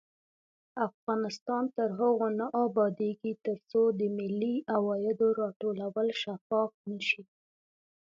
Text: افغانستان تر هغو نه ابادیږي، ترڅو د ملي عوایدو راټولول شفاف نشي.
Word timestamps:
افغانستان 0.87 1.63
تر 1.77 1.89
هغو 1.99 2.27
نه 2.39 2.45
ابادیږي، 2.65 3.31
ترڅو 3.45 3.81
د 3.99 4.01
ملي 4.17 4.55
عوایدو 4.75 5.27
راټولول 5.41 6.07
شفاف 6.21 6.71
نشي. 6.89 7.23